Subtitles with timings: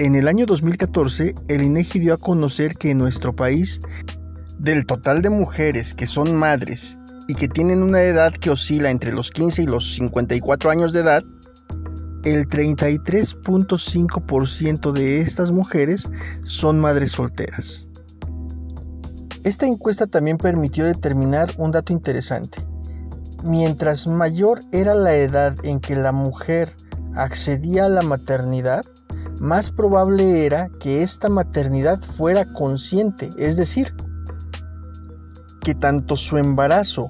[0.00, 3.80] En el año 2014, el INEGI dio a conocer que en nuestro país,
[4.56, 6.96] del total de mujeres que son madres
[7.26, 11.00] y que tienen una edad que oscila entre los 15 y los 54 años de
[11.00, 11.24] edad,
[12.22, 16.08] el 33.5% de estas mujeres
[16.44, 17.88] son madres solteras.
[19.42, 22.64] Esta encuesta también permitió determinar un dato interesante.
[23.44, 26.72] Mientras mayor era la edad en que la mujer
[27.16, 28.84] accedía a la maternidad,
[29.40, 33.94] más probable era que esta maternidad fuera consciente, es decir,
[35.60, 37.08] que tanto su embarazo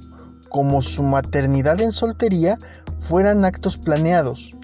[0.48, 2.58] como su maternidad en soltería
[2.98, 4.56] fueran actos planeados,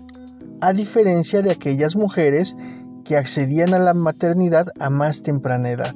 [0.61, 2.57] a diferencia de aquellas mujeres
[3.05, 5.95] que accedían a la maternidad a más temprana edad.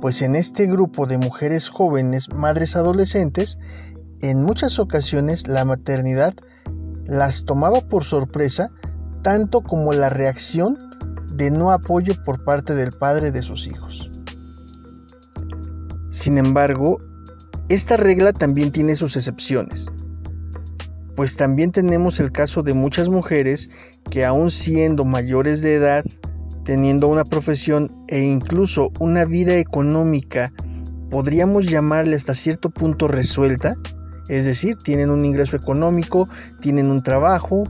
[0.00, 3.58] Pues en este grupo de mujeres jóvenes, madres adolescentes,
[4.20, 6.34] en muchas ocasiones la maternidad
[7.04, 8.70] las tomaba por sorpresa,
[9.24, 10.78] tanto como la reacción
[11.32, 14.12] de no apoyo por parte del padre de sus hijos.
[16.08, 17.02] Sin embargo,
[17.68, 19.90] esta regla también tiene sus excepciones
[21.14, 23.70] pues también tenemos el caso de muchas mujeres
[24.10, 26.04] que aún siendo mayores de edad,
[26.64, 30.52] teniendo una profesión e incluso una vida económica,
[31.10, 33.76] podríamos llamarle hasta cierto punto resuelta,
[34.28, 36.28] es decir, tienen un ingreso económico,
[36.60, 37.62] tienen un trabajo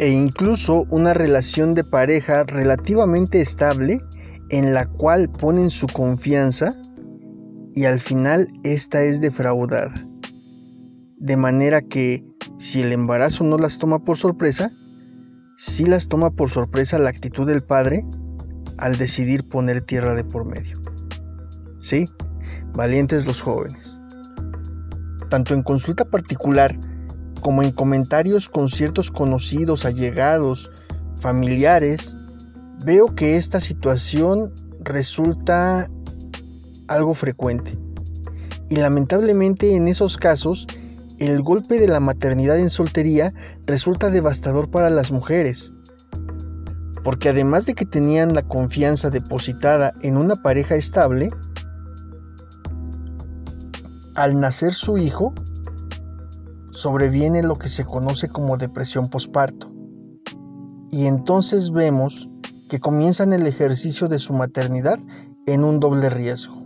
[0.00, 4.00] e incluso una relación de pareja relativamente estable
[4.48, 6.74] en la cual ponen su confianza
[7.74, 9.94] y al final esta es defraudada
[11.20, 12.24] de manera que
[12.56, 14.70] si el embarazo no las toma por sorpresa,
[15.56, 18.04] sí las toma por sorpresa la actitud del padre
[18.78, 20.80] al decidir poner tierra de por medio.
[21.78, 22.06] Sí,
[22.72, 23.98] valientes los jóvenes.
[25.28, 26.76] Tanto en consulta particular
[27.40, 30.70] como en comentarios con ciertos conocidos, allegados,
[31.16, 32.14] familiares,
[32.84, 35.90] veo que esta situación resulta
[36.88, 37.78] algo frecuente.
[38.68, 40.66] Y lamentablemente en esos casos
[41.18, 43.34] el golpe de la maternidad en soltería
[43.66, 45.72] resulta devastador para las mujeres,
[47.04, 51.28] porque además de que tenían la confianza depositada en una pareja estable,
[54.14, 55.34] al nacer su hijo,
[56.70, 59.72] sobreviene lo que se conoce como depresión posparto.
[60.90, 62.28] Y entonces vemos
[62.68, 64.98] que comienzan el ejercicio de su maternidad
[65.46, 66.60] en un doble riesgo.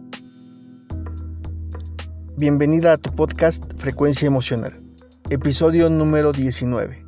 [2.36, 4.82] Bienvenida a tu podcast Frecuencia Emocional,
[5.30, 7.04] episodio número 19.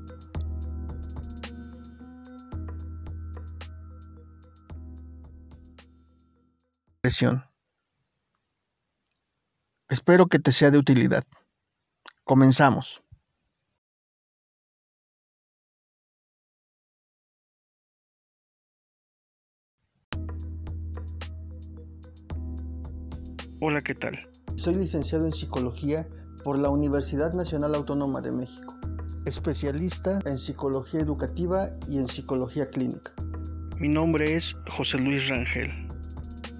[9.88, 11.24] Espero que te sea de utilidad.
[12.26, 13.04] Comenzamos.
[23.60, 24.18] Hola, ¿qué tal?
[24.56, 26.08] Soy licenciado en Psicología
[26.42, 28.74] por la Universidad Nacional Autónoma de México,
[29.24, 33.12] especialista en Psicología Educativa y en Psicología Clínica.
[33.78, 35.70] Mi nombre es José Luis Rangel.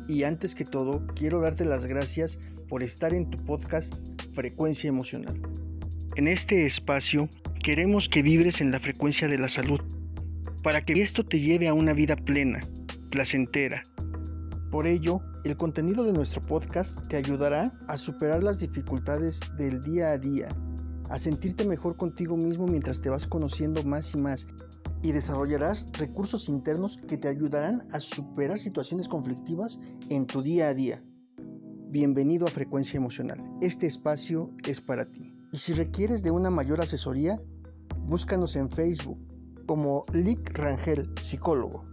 [0.06, 2.38] Y antes que todo, quiero darte las gracias
[2.68, 5.40] por estar en tu podcast Frecuencia Emocional.
[6.16, 7.30] En este espacio
[7.64, 9.80] queremos que vibres en la frecuencia de la salud,
[10.62, 12.60] para que esto te lleve a una vida plena,
[13.08, 13.82] placentera.
[14.70, 20.10] Por ello, el contenido de nuestro podcast te ayudará a superar las dificultades del día
[20.10, 20.48] a día,
[21.08, 24.46] a sentirte mejor contigo mismo mientras te vas conociendo más y más
[25.02, 29.80] y desarrollarás recursos internos que te ayudarán a superar situaciones conflictivas
[30.10, 31.02] en tu día a día.
[31.88, 33.40] Bienvenido a Frecuencia Emocional.
[33.62, 35.32] Este espacio es para ti.
[35.52, 37.40] Y si requieres de una mayor asesoría,
[38.08, 39.20] búscanos en Facebook
[39.66, 41.84] como Lick Rangel, psicólogo.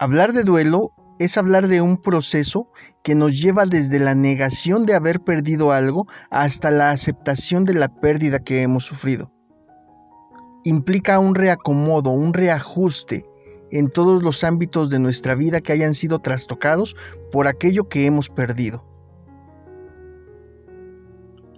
[0.00, 0.90] Hablar de duelo
[1.20, 2.72] es hablar de un proceso
[3.04, 8.00] que nos lleva desde la negación de haber perdido algo hasta la aceptación de la
[8.00, 9.32] pérdida que hemos sufrido.
[10.64, 13.24] Implica un reacomodo, un reajuste
[13.70, 16.96] en todos los ámbitos de nuestra vida que hayan sido trastocados
[17.32, 18.84] por aquello que hemos perdido.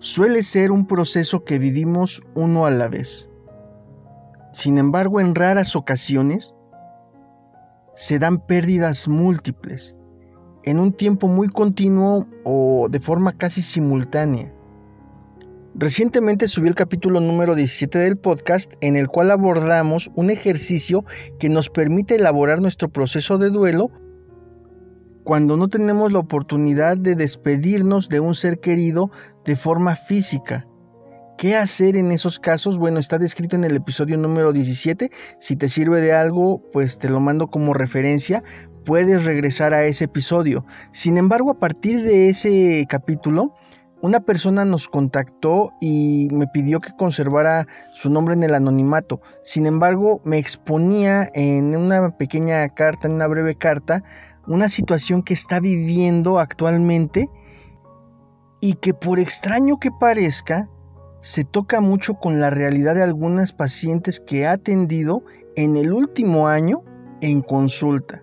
[0.00, 3.28] Suele ser un proceso que vivimos uno a la vez.
[4.52, 6.55] Sin embargo, en raras ocasiones,
[7.94, 9.96] se dan pérdidas múltiples
[10.64, 14.55] en un tiempo muy continuo o de forma casi simultánea.
[15.81, 21.05] Recientemente subí el capítulo número 17 del podcast en el cual abordamos un ejercicio
[21.39, 23.93] que nos permite elaborar nuestro proceso de duelo
[25.23, 29.13] cuando no tenemos la oportunidad de despedirnos de un ser querido
[29.45, 30.67] de forma física
[31.39, 32.79] ¿Qué hacer en esos casos?
[32.79, 35.09] Bueno, está descrito en el episodio número 17.
[35.39, 38.43] Si te sirve de algo, pues te lo mando como referencia.
[38.85, 40.67] Puedes regresar a ese episodio.
[40.91, 43.55] Sin embargo, a partir de ese capítulo,
[44.00, 49.21] una persona nos contactó y me pidió que conservara su nombre en el anonimato.
[49.43, 54.05] Sin embargo, me exponía en una pequeña carta, en una breve carta,
[54.47, 57.29] una situación que está viviendo actualmente
[58.61, 60.69] y que por extraño que parezca,
[61.21, 65.25] se toca mucho con la realidad de algunas pacientes que ha atendido
[65.56, 66.83] en el último año
[67.21, 68.23] en consulta.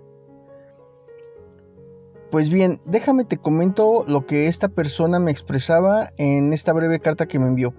[2.35, 7.27] Pues bien, déjame te comento lo que esta persona me expresaba en esta breve carta
[7.27, 7.73] que me envió.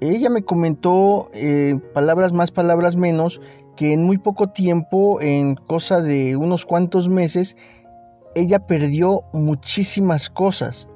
[0.00, 3.40] Ella me comentó eh, palabras más, palabras menos,
[3.76, 7.56] que en muy poco tiempo, en cosa de unos cuantos meses,
[8.34, 10.87] ella perdió muchísimas cosas.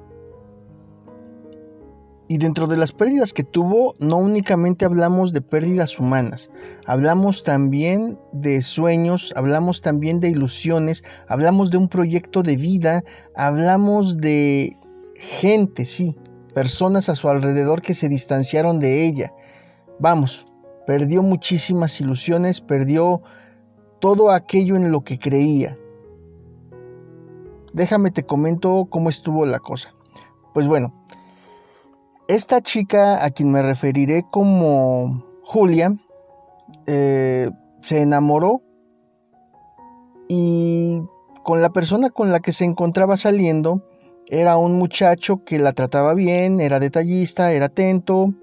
[2.33, 6.49] Y dentro de las pérdidas que tuvo, no únicamente hablamos de pérdidas humanas,
[6.87, 13.03] hablamos también de sueños, hablamos también de ilusiones, hablamos de un proyecto de vida,
[13.35, 14.75] hablamos de
[15.15, 16.17] gente, sí,
[16.55, 19.31] personas a su alrededor que se distanciaron de ella.
[19.99, 20.47] Vamos,
[20.87, 23.21] perdió muchísimas ilusiones, perdió
[24.01, 25.77] todo aquello en lo que creía.
[27.73, 29.93] Déjame te comento cómo estuvo la cosa.
[30.55, 30.95] Pues bueno,
[32.27, 35.95] esta chica a quien me referiré como Julia
[36.87, 37.49] eh,
[37.81, 38.61] se enamoró
[40.29, 41.01] y
[41.43, 43.83] con la persona con la que se encontraba saliendo
[44.27, 48.33] era un muchacho que la trataba bien, era detallista, era atento.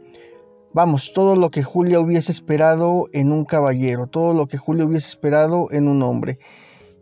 [0.74, 5.08] Vamos, todo lo que Julia hubiese esperado en un caballero, todo lo que Julia hubiese
[5.08, 6.38] esperado en un hombre.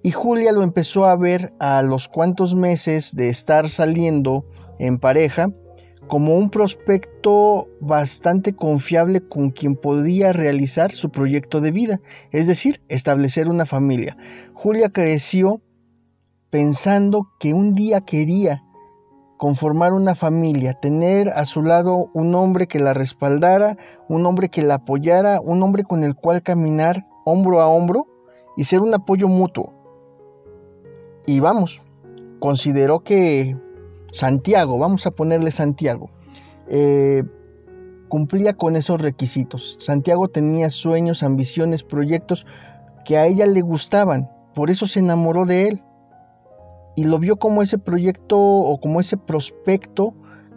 [0.03, 4.47] Y Julia lo empezó a ver a los cuantos meses de estar saliendo
[4.79, 5.51] en pareja
[6.09, 12.01] como un prospecto bastante confiable con quien podía realizar su proyecto de vida,
[12.33, 14.17] es decir, establecer una familia.
[14.55, 15.61] Julia creció
[16.51, 18.65] pensando que un día quería
[19.37, 23.77] conformar una familia, tener a su lado un hombre que la respaldara,
[24.09, 28.07] un hombre que la apoyara, un hombre con el cual caminar hombro a hombro
[28.57, 29.75] y ser un apoyo mutuo.
[31.27, 31.83] Y vamos,
[32.41, 33.57] consideró que
[34.13, 36.11] Santiago, vamos a ponerle Santiago,
[36.69, 37.23] eh,
[38.09, 39.77] cumplía con esos requisitos.
[39.81, 42.47] Santiago tenía sueños, ambiciones, proyectos
[43.05, 45.83] que a ella le gustaban, por eso se enamoró de él
[46.97, 50.15] y lo vio como ese proyecto o como ese prospecto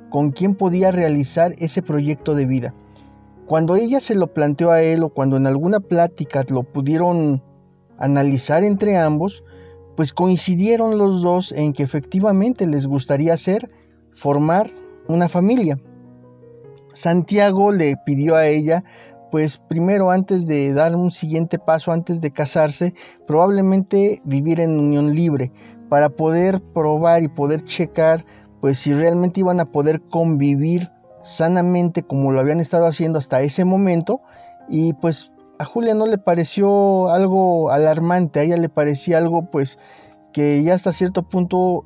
[0.09, 2.74] con quien podía realizar ese proyecto de vida.
[3.45, 7.44] Cuando ella se lo planteó a él o cuando en alguna plática lo pudieron
[7.98, 9.44] analizar entre ambos,
[10.01, 13.69] pues coincidieron los dos en que efectivamente les gustaría hacer,
[14.13, 14.68] formar
[15.07, 15.77] una familia.
[16.92, 18.83] Santiago le pidió a ella,
[19.30, 22.95] pues primero antes de dar un siguiente paso, antes de casarse,
[23.27, 25.51] probablemente vivir en unión libre,
[25.88, 28.25] para poder probar y poder checar,
[28.59, 30.89] pues si realmente iban a poder convivir
[31.21, 34.19] sanamente como lo habían estado haciendo hasta ese momento,
[34.68, 39.77] y pues a Julia no le pareció algo alarmante, a ella le parecía algo pues
[40.33, 41.85] que ya hasta cierto punto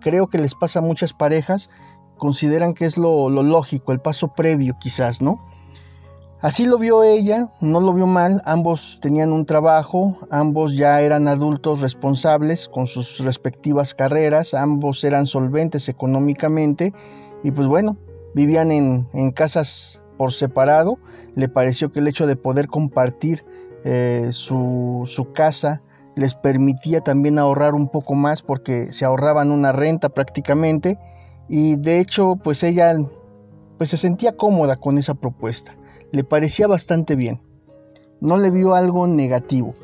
[0.00, 1.70] creo que les pasa a muchas parejas,
[2.18, 5.42] consideran que es lo, lógico, el paso previo quizás, ¿no?
[6.42, 11.26] Así lo vio ella, no lo vio mal, ambos tenían un trabajo, ambos ya eran
[11.26, 16.92] adultos responsables con sus respectivas carreras, ambos eran solventes económicamente
[17.42, 17.96] y pues bueno,
[18.34, 20.98] vivían en, en casas por separado,
[21.38, 23.44] le pareció que el hecho de poder compartir
[23.84, 25.80] eh, su, su casa
[26.16, 30.98] les permitía también ahorrar un poco más porque se ahorraban una renta prácticamente.
[31.46, 32.96] Y de hecho pues ella
[33.78, 35.76] pues se sentía cómoda con esa propuesta,
[36.10, 37.40] le parecía bastante bien,
[38.20, 39.76] no le vio algo negativo.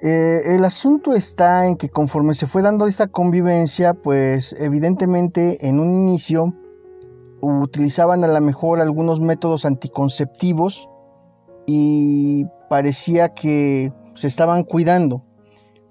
[0.00, 5.78] Eh, el asunto está en que conforme se fue dando esta convivencia, pues evidentemente en
[5.78, 6.54] un inicio
[7.40, 10.88] utilizaban a lo mejor algunos métodos anticonceptivos
[11.66, 15.24] y parecía que se estaban cuidando.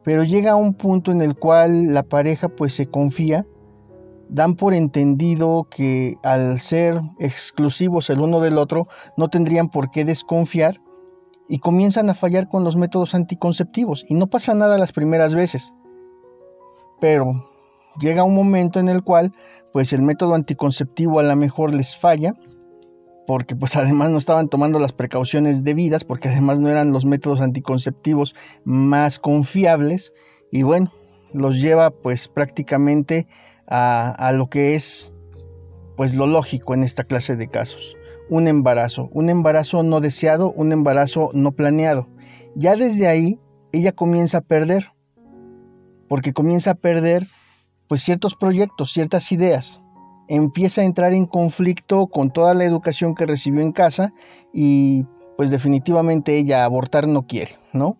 [0.03, 3.45] Pero llega un punto en el cual la pareja pues se confía,
[4.29, 8.87] dan por entendido que al ser exclusivos el uno del otro
[9.17, 10.81] no tendrían por qué desconfiar
[11.47, 15.73] y comienzan a fallar con los métodos anticonceptivos y no pasa nada las primeras veces.
[16.99, 17.49] Pero
[17.99, 19.33] llega un momento en el cual
[19.75, 22.33] pues el método anticonceptivo a lo mejor les falla,
[23.27, 27.41] porque pues además no estaban tomando las precauciones debidas, porque además no eran los métodos
[27.41, 30.13] anticonceptivos más confiables,
[30.49, 30.93] y bueno,
[31.33, 33.27] los lleva pues prácticamente
[33.67, 35.11] a, a lo que es
[35.97, 37.97] pues lo lógico en esta clase de casos.
[38.29, 42.07] Un embarazo, un embarazo no deseado, un embarazo no planeado.
[42.55, 43.41] Ya desde ahí
[43.73, 44.93] ella comienza a perder,
[46.07, 47.27] porque comienza a perder
[47.87, 49.81] pues ciertos proyectos, ciertas ideas.
[50.27, 54.13] Empieza a entrar en conflicto con toda la educación que recibió en casa
[54.53, 55.05] y
[55.37, 57.97] pues definitivamente ella abortar no quiere, ¿no?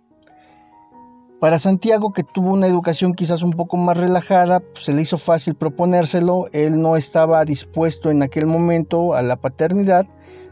[1.40, 5.18] Para Santiago, que tuvo una educación quizás un poco más relajada, pues, se le hizo
[5.18, 10.08] fácil proponérselo, él no estaba dispuesto en aquel momento a la paternidad,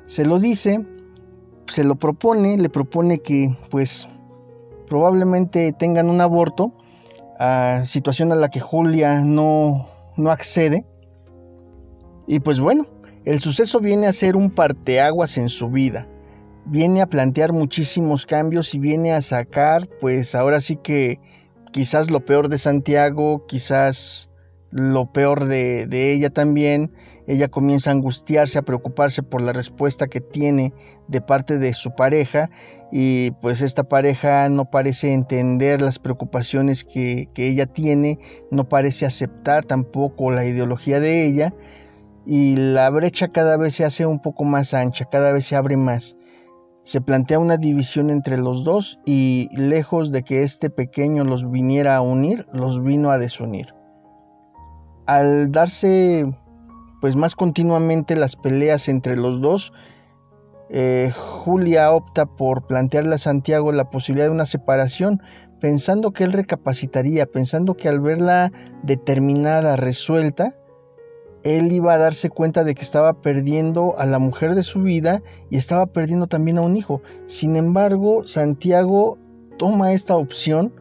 [0.05, 0.85] se lo dice,
[1.67, 4.09] se lo propone, le propone que pues
[4.87, 6.73] probablemente tengan un aborto,
[7.39, 10.85] a situación a la que Julia no, no accede.
[12.27, 12.87] Y pues bueno,
[13.25, 16.07] el suceso viene a ser un parteaguas en su vida.
[16.65, 21.19] Viene a plantear muchísimos cambios y viene a sacar, pues ahora sí que
[21.71, 24.29] quizás lo peor de Santiago, quizás
[24.69, 26.91] lo peor de, de ella también
[27.27, 30.73] ella comienza a angustiarse, a preocuparse por la respuesta que tiene
[31.07, 32.49] de parte de su pareja
[32.91, 38.19] y pues esta pareja no parece entender las preocupaciones que, ella tiene,
[38.51, 41.53] no parece aceptar tampoco la ideología de ella
[42.25, 45.77] y la brecha cada vez se hace un poco más ancha, cada vez se abre
[45.77, 46.15] más.
[46.83, 51.95] Se plantea una división entre los dos y lejos de que este pequeño los viniera
[51.95, 53.73] a unir, los vino a desunir.
[55.05, 56.25] Al darse
[57.03, 59.73] pues más continuamente las peleas entre los dos,
[60.69, 65.21] eh, Julia opta por plantearle a Santiago la posibilidad de una separación,
[65.59, 70.55] pensando que él recapacitaría, pensando que al verla determinada, resuelta,
[71.43, 75.21] él iba a darse cuenta de que estaba perdiendo a la mujer de su vida
[75.49, 77.01] y estaba perdiendo también a un hijo.
[77.25, 79.17] Sin embargo, Santiago
[79.57, 80.73] toma esta opción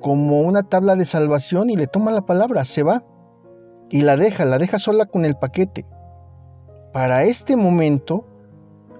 [0.00, 3.04] como una tabla de salvación y le toma la palabra, se va
[3.90, 5.86] y la deja, la deja sola con el paquete.
[6.92, 8.26] Para este momento,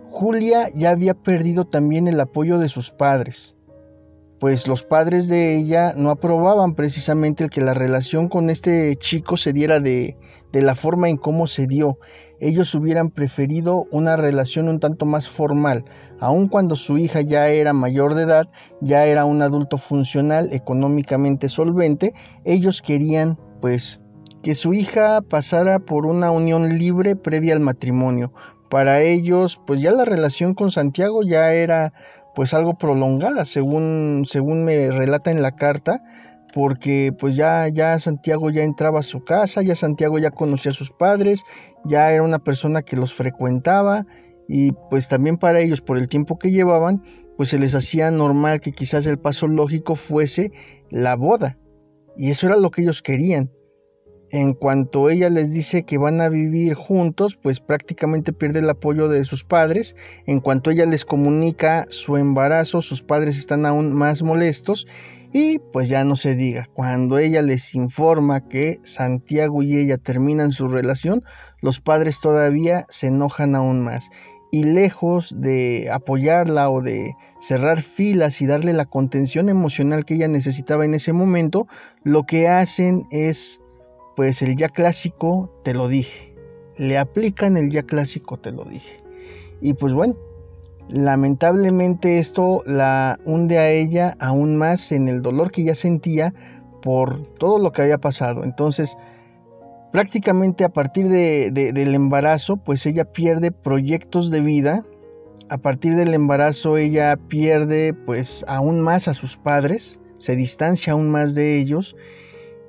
[0.08, 3.54] Julia ya había perdido también el apoyo de sus padres,
[4.38, 9.36] pues los padres de ella no aprobaban precisamente el que la relación con este chico
[9.36, 10.16] se diera de,
[10.52, 11.98] de la forma en cómo se dio.
[12.40, 15.84] Ellos hubieran preferido una relación un tanto más formal,
[16.20, 18.48] aun cuando su hija ya era mayor de edad,
[18.80, 22.12] ya era un adulto funcional, económicamente solvente,
[22.44, 24.00] ellos querían pues
[24.44, 28.30] que su hija pasara por una unión libre previa al matrimonio.
[28.68, 31.94] Para ellos, pues ya la relación con Santiago ya era
[32.34, 36.02] pues algo prolongada, según, según me relata en la carta,
[36.52, 40.74] porque pues ya, ya Santiago ya entraba a su casa, ya Santiago ya conocía a
[40.74, 41.42] sus padres,
[41.86, 44.04] ya era una persona que los frecuentaba
[44.46, 47.02] y pues también para ellos por el tiempo que llevaban,
[47.38, 50.52] pues se les hacía normal que quizás el paso lógico fuese
[50.90, 51.56] la boda.
[52.18, 53.50] Y eso era lo que ellos querían
[54.34, 59.08] en cuanto ella les dice que van a vivir juntos, pues prácticamente pierde el apoyo
[59.08, 59.94] de sus padres.
[60.26, 64.88] En cuanto ella les comunica su embarazo, sus padres están aún más molestos
[65.32, 66.68] y pues ya no se diga.
[66.74, 71.22] Cuando ella les informa que Santiago y ella terminan su relación,
[71.60, 74.08] los padres todavía se enojan aún más.
[74.50, 80.26] Y lejos de apoyarla o de cerrar filas y darle la contención emocional que ella
[80.26, 81.68] necesitaba en ese momento,
[82.02, 83.60] lo que hacen es
[84.16, 86.34] pues el ya clásico te lo dije.
[86.76, 88.98] Le aplican el ya clásico te lo dije.
[89.60, 90.16] Y pues bueno,
[90.88, 96.34] lamentablemente esto la hunde a ella aún más en el dolor que ya sentía
[96.82, 98.44] por todo lo que había pasado.
[98.44, 98.96] Entonces,
[99.92, 104.84] prácticamente a partir de, del embarazo, pues ella pierde proyectos de vida.
[105.48, 111.10] A partir del embarazo ella pierde pues aún más a sus padres, se distancia aún
[111.10, 111.94] más de ellos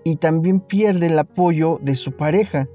[0.05, 2.69] y también pierde el apoyo de su pareja.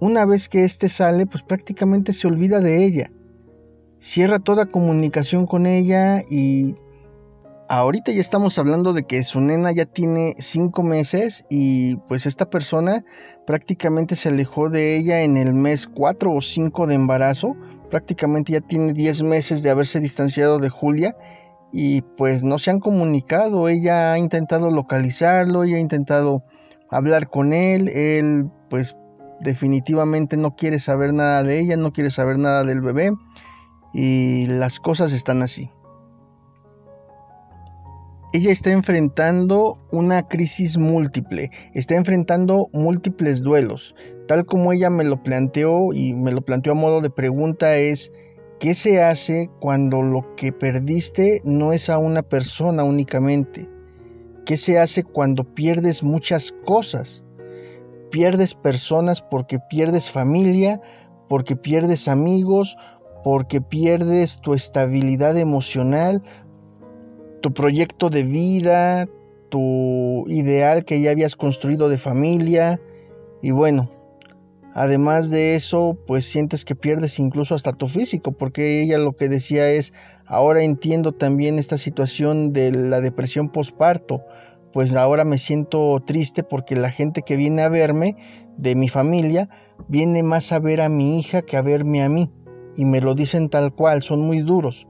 [0.00, 3.12] Una vez que éste sale, pues prácticamente se olvida de ella.
[3.98, 6.74] Cierra toda comunicación con ella y
[7.68, 12.48] ahorita ya estamos hablando de que su nena ya tiene cinco meses y pues esta
[12.48, 13.04] persona
[13.46, 17.54] prácticamente se alejó de ella en el mes cuatro o cinco de embarazo.
[17.90, 21.14] Prácticamente ya tiene diez meses de haberse distanciado de Julia
[21.72, 23.68] y pues no se han comunicado.
[23.68, 26.42] Ella ha intentado localizarlo, ella ha intentado
[26.90, 28.96] hablar con él, él pues
[29.40, 33.12] definitivamente no quiere saber nada de ella, no quiere saber nada del bebé
[33.92, 35.70] y las cosas están así.
[38.32, 43.94] Ella está enfrentando una crisis múltiple, está enfrentando múltiples duelos.
[44.26, 48.10] Tal como ella me lo planteó y me lo planteó a modo de pregunta es,
[48.58, 53.68] ¿qué se hace cuando lo que perdiste no es a una persona únicamente?
[54.44, 57.24] ¿Qué se hace cuando pierdes muchas cosas?
[58.14, 60.80] pierdes personas, porque pierdes familia,
[61.28, 62.76] porque pierdes amigos,
[63.24, 66.22] porque pierdes tu estabilidad emocional,
[67.40, 69.08] tu proyecto de vida,
[69.48, 72.80] tu ideal que ya habías construido de familia
[73.42, 73.90] y bueno,
[74.74, 79.28] además de eso, pues sientes que pierdes incluso hasta tu físico, porque ella lo que
[79.28, 79.92] decía es,
[80.26, 84.22] ahora entiendo también esta situación de la depresión postparto,
[84.72, 88.16] pues ahora me siento triste porque la gente que viene a verme
[88.58, 89.48] de mi familia
[89.88, 92.32] viene más a ver a mi hija que a verme a mí
[92.76, 94.88] y me lo dicen tal cual, son muy duros.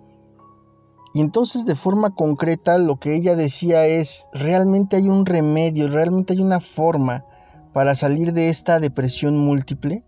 [1.12, 6.32] Y entonces de forma concreta lo que ella decía es, realmente hay un remedio, realmente
[6.32, 7.26] hay una forma
[7.74, 10.04] para salir de esta depresión múltiple,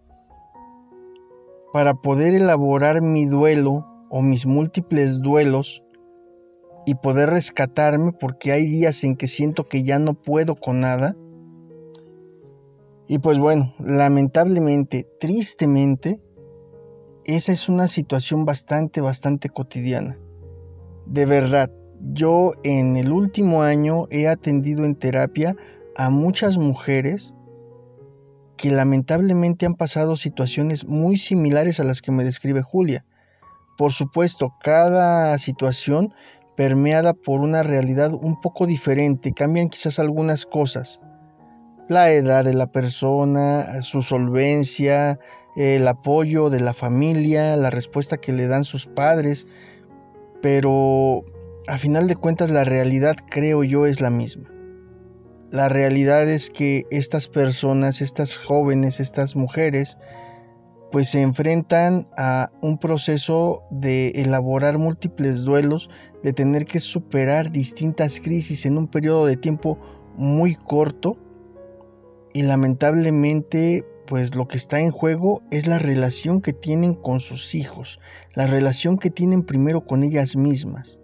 [1.73, 5.83] para poder elaborar mi duelo o mis múltiples duelos
[6.87, 11.17] y poder rescatarme porque hay días en que siento que ya no puedo con nada.
[13.09, 16.23] Y pues bueno, lamentablemente, tristemente,
[17.25, 20.17] esa es una situación bastante, bastante cotidiana.
[21.07, 21.73] De verdad,
[22.13, 25.57] yo en el último año he atendido en terapia
[25.97, 27.33] a muchas mujeres
[28.57, 33.05] que lamentablemente han pasado situaciones muy similares a las que me describe Julia.
[33.77, 36.13] Por supuesto, cada situación
[36.57, 41.01] permeada por una realidad un poco diferente, cambian quizás algunas cosas.
[41.89, 45.19] La edad de la persona, su solvencia,
[45.57, 49.47] el apoyo de la familia, la respuesta que le dan sus padres,
[50.43, 51.25] pero
[51.69, 54.56] a final de cuentas la realidad creo yo es la misma.
[55.51, 59.97] La realidad es que estas personas, estas jóvenes, estas mujeres,
[60.91, 65.89] pues se enfrentan a un proceso de elaborar múltiples duelos,
[66.23, 69.79] de tener que superar distintas crisis en un periodo de tiempo
[70.17, 71.17] muy corto
[72.33, 77.55] y lamentablemente pues lo que está en juego es la relación que tienen con sus
[77.55, 78.01] hijos,
[78.35, 80.99] la relación que tienen primero con ellas mismas.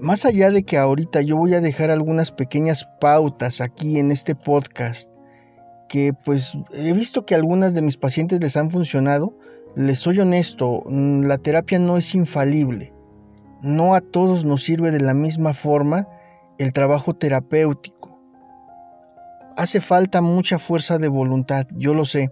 [0.00, 4.34] Más allá de que ahorita yo voy a dejar algunas pequeñas pautas aquí en este
[4.34, 5.10] podcast,
[5.88, 9.36] que pues he visto que algunas de mis pacientes les han funcionado,
[9.74, 12.92] les soy honesto, mm, la terapia no es infalible.
[13.62, 16.06] No a todos nos sirve de la misma forma
[16.58, 18.08] el trabajo terapéutico
[19.58, 22.30] Hace falta mucha fuerza de voluntad, yo lo sé.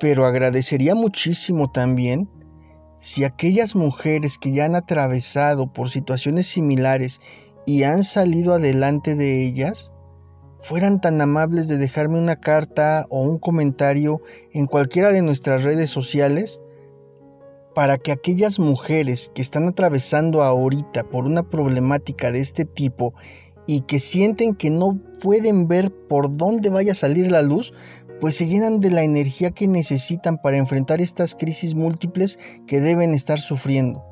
[0.00, 2.28] Pero agradecería muchísimo también
[2.98, 7.20] si aquellas mujeres que ya han atravesado por situaciones similares
[7.66, 9.90] y han salido adelante de ellas,
[10.56, 14.20] fueran tan amables de dejarme una carta o un comentario
[14.52, 16.60] en cualquiera de nuestras redes sociales
[17.74, 23.12] para que aquellas mujeres que están atravesando ahorita por una problemática de este tipo
[23.66, 27.74] y que sienten que no pueden ver por dónde vaya a salir la luz,
[28.20, 33.12] pues se llenan de la energía que necesitan para enfrentar estas crisis múltiples que deben
[33.14, 34.04] estar sufriendo.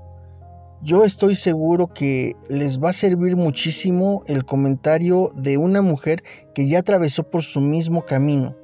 [0.82, 6.22] Yo estoy seguro que les va a servir muchísimo el comentario de una mujer
[6.54, 8.54] que ya atravesó por su mismo camino.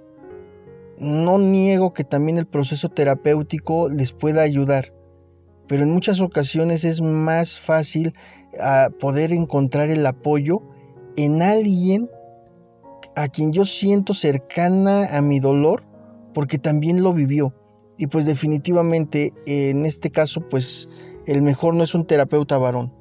[0.98, 4.92] No niego que también el proceso terapéutico les pueda ayudar,
[5.66, 8.12] pero en muchas ocasiones es más fácil
[8.60, 10.60] ah, poder encontrar el apoyo
[11.16, 12.10] en alguien
[13.16, 15.84] a quien yo siento cercana a mi dolor
[16.34, 17.54] porque también lo vivió.
[17.98, 20.88] Y pues definitivamente en este caso pues
[21.26, 22.94] el mejor no es un terapeuta varón.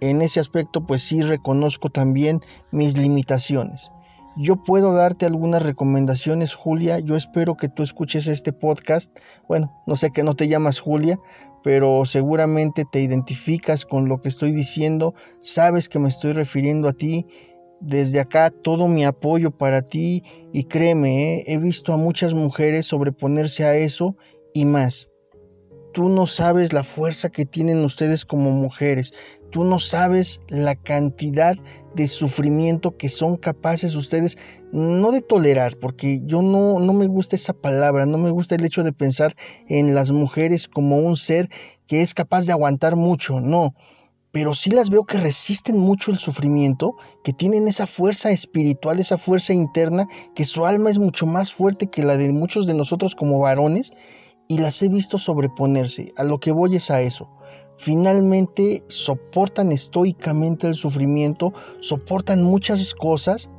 [0.00, 2.40] En ese aspecto pues sí reconozco también
[2.72, 3.92] mis limitaciones.
[4.36, 6.98] Yo puedo darte algunas recomendaciones, Julia.
[7.00, 9.14] Yo espero que tú escuches este podcast.
[9.46, 11.20] Bueno, no sé que no te llamas Julia,
[11.62, 15.14] pero seguramente te identificas con lo que estoy diciendo.
[15.38, 17.26] Sabes que me estoy refiriendo a ti
[17.82, 21.44] desde acá todo mi apoyo para ti y créeme, ¿eh?
[21.46, 24.16] he visto a muchas mujeres sobreponerse a eso
[24.54, 25.08] y más.
[25.92, 29.12] Tú no sabes la fuerza que tienen ustedes como mujeres.
[29.50, 31.54] Tú no sabes la cantidad
[31.94, 34.38] de sufrimiento que son capaces ustedes
[34.72, 38.64] no de tolerar, porque yo no, no me gusta esa palabra, no me gusta el
[38.64, 39.34] hecho de pensar
[39.68, 41.50] en las mujeres como un ser
[41.86, 43.74] que es capaz de aguantar mucho, no
[44.32, 49.18] pero sí las veo que resisten mucho el sufrimiento, que tienen esa fuerza espiritual, esa
[49.18, 53.14] fuerza interna, que su alma es mucho más fuerte que la de muchos de nosotros
[53.14, 53.92] como varones,
[54.48, 56.12] y las he visto sobreponerse.
[56.16, 57.30] A lo que voy es a eso.
[57.76, 63.50] Finalmente soportan estoicamente el sufrimiento, soportan muchas cosas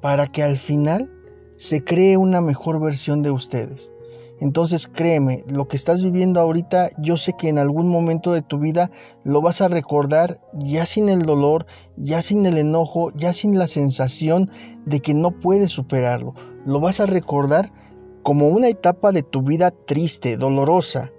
[0.00, 1.10] para que al final
[1.56, 3.90] se cree una mejor versión de ustedes.
[4.44, 8.58] Entonces créeme, lo que estás viviendo ahorita, yo sé que en algún momento de tu
[8.58, 8.90] vida
[9.22, 11.64] lo vas a recordar ya sin el dolor,
[11.96, 14.50] ya sin el enojo, ya sin la sensación
[14.84, 16.34] de que no puedes superarlo.
[16.66, 17.72] Lo vas a recordar
[18.22, 21.10] como una etapa de tu vida triste, dolorosa,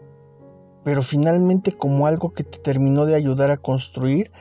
[0.84, 4.32] pero finalmente como algo que te terminó de ayudar a construir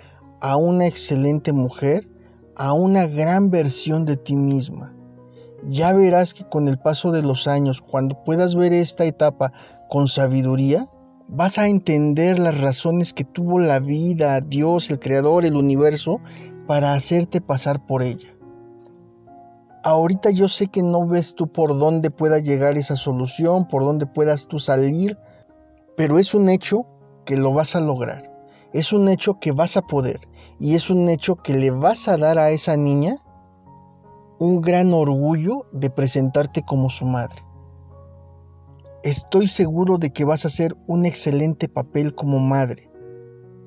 [0.43, 2.07] a una excelente mujer,
[2.55, 4.94] a una gran versión de ti misma
[5.67, 9.53] ya verás que con el paso de los años, cuando puedas ver esta etapa
[9.89, 10.89] con sabiduría,
[11.29, 16.21] vas a entender las razones que tuvo la vida, Dios, el Creador, el universo,
[16.67, 18.29] para hacerte pasar por ella.
[19.83, 24.07] Ahorita yo sé que no ves tú por dónde pueda llegar esa solución, por dónde
[24.07, 25.19] puedas tú salir,
[25.97, 26.87] pero es un hecho
[27.27, 28.33] que lo vas a lograr.
[28.73, 30.21] Es un hecho que vas a poder
[30.59, 33.19] y es un hecho que le vas a dar a esa niña
[34.39, 37.43] un gran orgullo de presentarte como su madre.
[39.03, 42.91] Estoy seguro de que vas a hacer un excelente papel como madre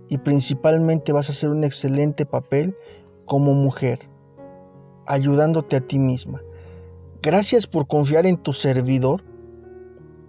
[0.10, 2.76] y principalmente vas a hacer un excelente papel
[3.26, 4.10] como mujer,
[5.06, 6.42] ayudándote a ti misma.
[7.22, 9.24] Gracias por confiar en tu servidor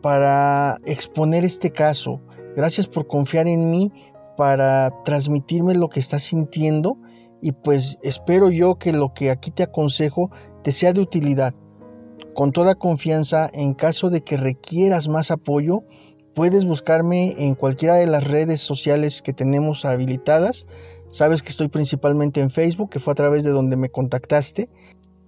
[0.03, 2.21] para exponer este caso.
[2.57, 3.93] Gracias por confiar en mí
[4.37, 6.99] para transmitirme lo que estás sintiendo
[7.41, 10.31] y pues espero yo que lo que aquí te aconsejo
[10.63, 11.55] te sea de utilidad.
[12.35, 15.83] Con toda confianza, en caso de que requieras más apoyo,
[16.35, 20.67] puedes buscarme en cualquiera de las redes sociales que tenemos habilitadas.
[21.11, 24.69] Sabes que estoy principalmente en Facebook, que fue a través de donde me contactaste.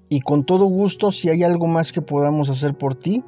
[0.09, 3.25] Y con todo gusto, si hay algo más que podamos hacer por ti,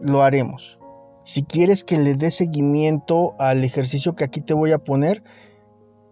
[0.00, 0.78] lo haremos.
[1.22, 5.22] Si quieres que le dé seguimiento al ejercicio que aquí te voy a poner,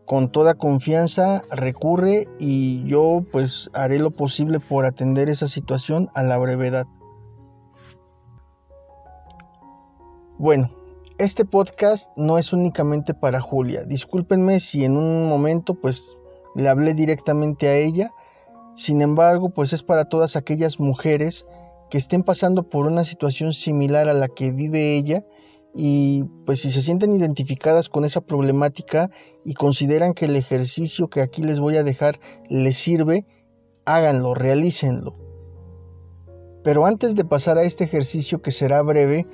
[0.09, 6.23] con toda confianza recurre y yo pues haré lo posible por atender esa situación a
[6.23, 6.87] la brevedad.
[10.39, 10.71] Bueno,
[11.19, 13.85] este podcast no es únicamente para Julia.
[13.85, 16.17] Discúlpenme si en un momento pues
[16.55, 18.11] le hablé directamente a ella.
[18.75, 21.45] Sin embargo, pues es para todas aquellas mujeres
[21.91, 25.23] que estén pasando por una situación similar a la que vive ella
[25.75, 29.11] y pues si se sienten identificadas con esa problemática
[29.45, 33.27] y consideran que el ejercicio que aquí les voy a dejar les sirve,
[33.85, 35.17] háganlo, realícenlo.
[36.65, 39.27] Pero antes de pasar a este ejercicio que será breve,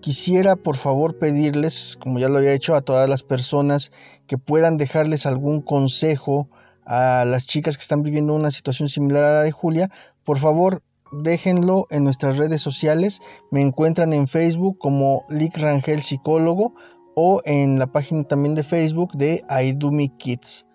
[0.00, 3.90] quisiera por favor pedirles, como ya lo había hecho a todas las personas,
[4.26, 6.48] que puedan dejarles algún consejo
[6.84, 9.90] a las chicas que están viviendo una situación similar a la de Julia,
[10.24, 10.82] por favor
[11.22, 13.20] déjenlo en nuestras redes sociales.
[13.50, 16.74] Me encuentran en Facebook como Lick Rangel Psicólogo
[17.14, 20.66] o en la página también de Facebook de Aidumi Kids.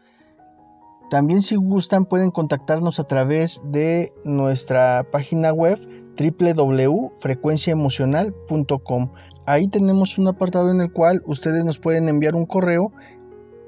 [1.10, 5.80] También si gustan pueden contactarnos a través de nuestra página web
[6.20, 9.12] www.frecuenciaemocional.com.
[9.48, 12.92] Ahí tenemos un apartado en el cual ustedes nos pueden enviar un correo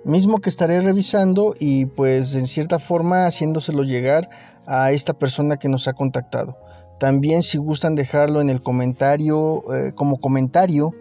[0.04, 4.30] mismo que estaré revisando y pues en cierta forma haciéndoselo llegar
[4.66, 6.58] a esta persona que nos ha contactado.
[7.00, 10.92] También si gustan dejarlo en el comentario, eh, como comentario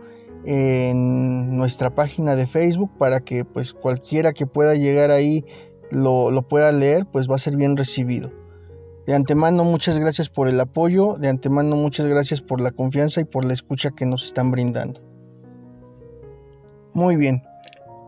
[0.44, 5.44] en nuestra página de Facebook para que pues cualquiera que pueda llegar ahí
[5.90, 8.32] lo, lo pueda leer, pues va a ser bien recibido.
[9.06, 13.24] De antemano muchas gracias por el apoyo, de antemano muchas gracias por la confianza y
[13.24, 15.00] por la escucha que nos están brindando.
[16.92, 17.42] Muy bien,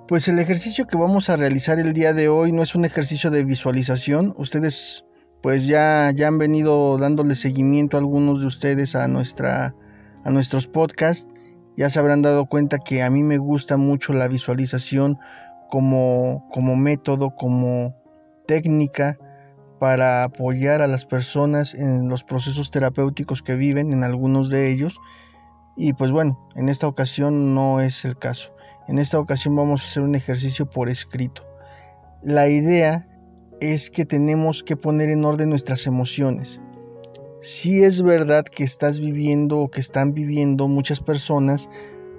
[0.09, 3.31] pues el ejercicio que vamos a realizar el día de hoy no es un ejercicio
[3.31, 4.35] de visualización.
[4.37, 5.05] Ustedes
[5.43, 9.75] pues ya, ya han venido dándole seguimiento a algunos de ustedes a, nuestra,
[10.25, 11.33] a nuestros podcasts.
[11.77, 15.19] Ya se habrán dado cuenta que a mí me gusta mucho la visualización
[15.71, 17.97] como, como método, como
[18.47, 19.19] técnica
[19.81, 25.01] para apoyar a las personas en los procesos terapéuticos que viven, en algunos de ellos.
[25.77, 28.55] Y pues bueno, en esta ocasión no es el caso.
[28.89, 31.43] En esta ocasión vamos a hacer un ejercicio por escrito.
[32.23, 33.07] La idea
[33.61, 36.61] es que tenemos que poner en orden nuestras emociones.
[37.41, 41.69] Si es verdad que estás viviendo o que están viviendo muchas personas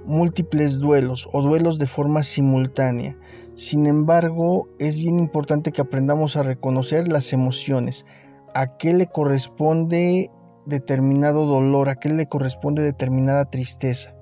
[0.06, 3.18] múltiples duelos o duelos de forma simultánea.
[3.56, 8.06] Sin embargo, es bien importante que aprendamos a reconocer las emociones.
[8.54, 10.30] ¿A qué le corresponde
[10.66, 11.90] determinado dolor?
[11.90, 14.16] ¿A qué le corresponde determinada tristeza?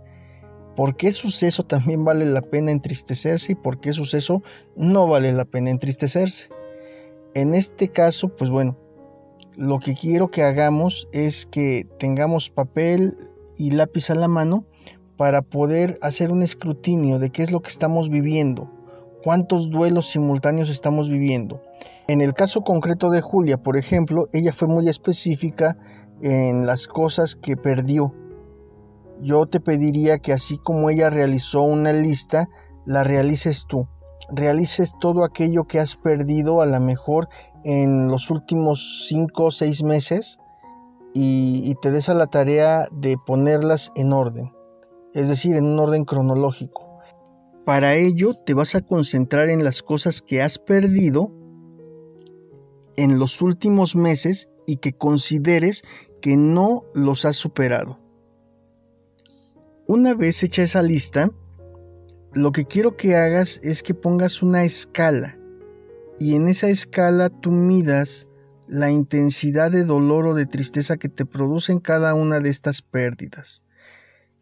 [0.76, 4.42] Por qué suceso también vale la pena entristecerse y por qué suceso
[4.76, 6.50] no vale la pena entristecerse.
[7.34, 8.78] En este caso, pues bueno,
[9.58, 13.18] lo que quiero que hagamos es que tengamos papel
[13.58, 14.66] y lápiz a la mano
[15.18, 18.72] para poder hacer un escrutinio de qué es lo que estamos viviendo,
[19.24, 21.62] cuántos duelos simultáneos estamos viviendo.
[22.08, 25.78] En el caso concreto de Julia, por ejemplo, ella fue muy específica
[26.22, 28.14] en las cosas que perdió
[29.22, 32.50] yo te pediría que así como ella realizó una lista,
[32.86, 33.88] la realices tú.
[34.32, 37.28] Realices todo aquello que has perdido a lo mejor
[37.64, 40.38] en los últimos 5 o 6 meses
[41.14, 44.52] y, y te des a la tarea de ponerlas en orden,
[45.14, 47.00] es decir, en un orden cronológico.
[47.66, 51.32] Para ello te vas a concentrar en las cosas que has perdido
[52.98, 55.84] en los últimos meses y que consideres
[56.22, 58.01] que no los has superado.
[59.94, 61.30] Una vez hecha esa lista,
[62.32, 65.38] lo que quiero que hagas es que pongas una escala
[66.18, 68.30] y en esa escala tú midas
[68.70, 73.64] la intensidad de dolor o de tristeza que te producen cada una de estas pérdidas.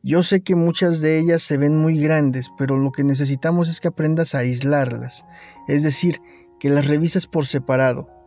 [0.04, 3.80] Yo sé que muchas de ellas se ven muy grandes, pero lo que necesitamos es
[3.80, 5.26] que aprendas a aislarlas,
[5.68, 6.22] es decir,
[6.60, 8.19] que las revises por separado.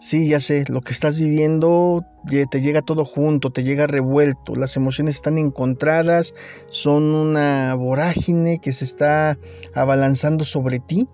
[0.00, 2.02] Sí, ya sé, lo que estás viviendo
[2.50, 6.32] te llega todo junto, te llega revuelto, las emociones están encontradas,
[6.70, 9.36] son una vorágine que se está
[9.74, 11.06] abalanzando sobre ti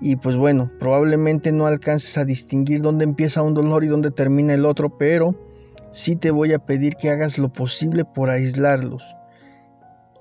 [0.00, 4.54] y pues bueno, probablemente no alcances a distinguir dónde empieza un dolor y dónde termina
[4.54, 5.38] el otro, pero
[5.90, 9.14] sí te voy a pedir que hagas lo posible por aislarlos.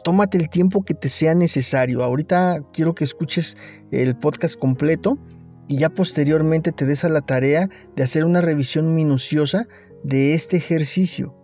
[0.03, 2.03] Tómate el tiempo que te sea necesario.
[2.03, 3.55] Ahorita quiero que escuches
[3.91, 5.17] el podcast completo
[5.69, 9.67] y ya posteriormente te des a la tarea de hacer una revisión minuciosa
[10.03, 11.36] de este ejercicio.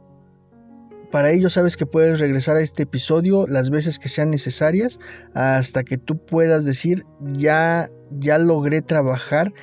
[1.11, 4.99] Para ello sabes que puedes regresar a este episodio las veces que sean necesarias
[5.35, 9.53] hasta que tú puedas decir ya ya logré trabajar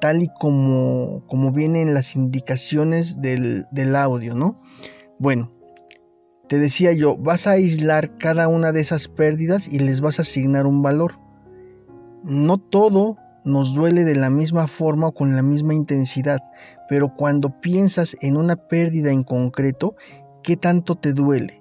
[0.00, 4.60] tal y como, como vienen las indicaciones del, del audio, ¿no?
[5.18, 5.50] Bueno,
[6.46, 10.22] te decía yo, vas a aislar cada una de esas pérdidas y les vas a
[10.22, 11.18] asignar un valor.
[12.22, 16.40] No todo nos duele de la misma forma o con la misma intensidad,
[16.88, 19.94] pero cuando piensas en una pérdida en concreto,
[20.42, 21.60] ¿qué tanto te duele?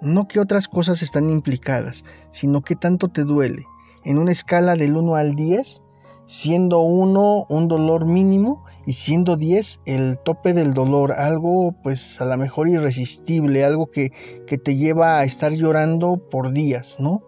[0.00, 3.64] No que otras cosas están implicadas, sino qué tanto te duele
[4.04, 5.80] en una escala del 1 al 10,
[6.24, 12.24] siendo 1 un dolor mínimo y siendo 10 el tope del dolor, algo pues a
[12.24, 14.12] lo mejor irresistible, algo que,
[14.46, 17.22] que te lleva a estar llorando por días, ¿no?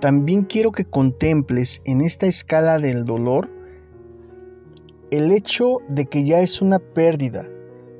[0.00, 3.50] También quiero que contemples en esta escala del dolor
[5.10, 7.46] el hecho de que ya es una pérdida.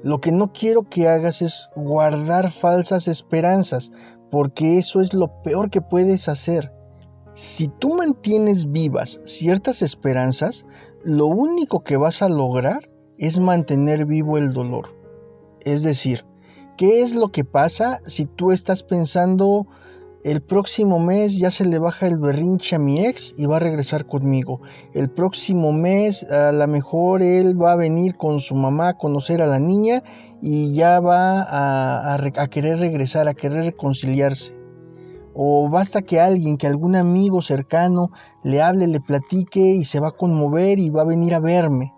[0.02, 3.90] Lo que no quiero que hagas es guardar falsas esperanzas,
[4.30, 6.72] porque eso es lo peor que puedes hacer.
[7.34, 10.64] Si tú mantienes vivas ciertas esperanzas,
[11.04, 14.96] lo único que vas a lograr es mantener vivo el dolor.
[15.64, 16.24] Es decir,
[16.76, 19.66] ¿qué es lo que pasa si tú estás pensando
[20.26, 23.60] el próximo mes ya se le baja el berrinche a mi ex y va a
[23.60, 24.60] regresar conmigo.
[24.92, 29.40] El próximo mes a lo mejor él va a venir con su mamá a conocer
[29.40, 30.02] a la niña
[30.42, 34.58] y ya va a, a querer regresar, a querer reconciliarse.
[35.32, 38.08] O basta que alguien, que algún amigo cercano
[38.42, 41.92] le hable, le platique y se va a conmover y va a venir a verme.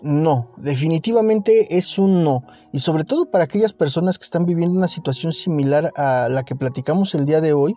[0.00, 2.44] No, definitivamente es un no.
[2.72, 6.54] Y sobre todo para aquellas personas que están viviendo una situación similar a la que
[6.54, 7.74] platicamos el día de hoy,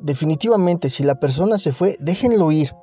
[0.00, 2.74] definitivamente si la persona se fue, déjenlo ir.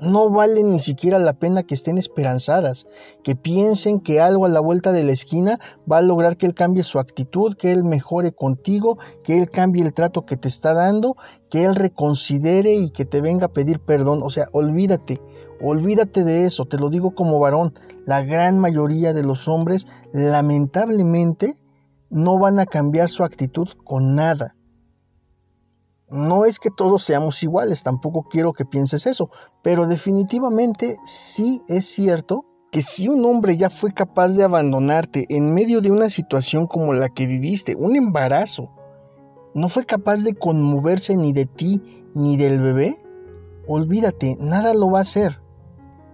[0.00, 2.86] No vale ni siquiera la pena que estén esperanzadas,
[3.22, 6.54] que piensen que algo a la vuelta de la esquina va a lograr que él
[6.54, 10.72] cambie su actitud, que él mejore contigo, que él cambie el trato que te está
[10.72, 11.16] dando,
[11.50, 14.22] que él reconsidere y que te venga a pedir perdón.
[14.24, 15.20] O sea, olvídate,
[15.62, 17.72] olvídate de eso, te lo digo como varón.
[18.04, 21.54] La gran mayoría de los hombres lamentablemente
[22.10, 24.54] no van a cambiar su actitud con nada.
[26.10, 29.30] No es que todos seamos iguales, tampoco quiero que pienses eso,
[29.62, 35.54] pero definitivamente sí es cierto que si un hombre ya fue capaz de abandonarte en
[35.54, 38.70] medio de una situación como la que viviste, un embarazo,
[39.54, 41.82] no fue capaz de conmoverse ni de ti
[42.14, 42.96] ni del bebé,
[43.66, 45.40] olvídate, nada lo va a hacer.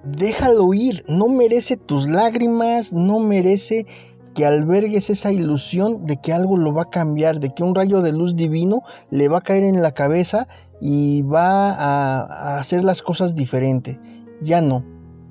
[0.04, 3.86] Déjalo ir, no merece tus lágrimas, no merece
[4.34, 8.02] que albergues esa ilusión de que algo lo va a cambiar, de que un rayo
[8.02, 10.46] de luz divino le va a caer en la cabeza
[10.80, 14.00] y va a, hacer las cosas diferente.
[14.40, 14.84] Ya no.